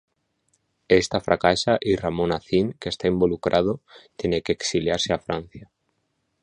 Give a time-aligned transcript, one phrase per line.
[0.87, 3.81] Ésta fracasa y Ramón Acín, que está involucrado,
[4.15, 5.69] tiene que exiliarse a Francia.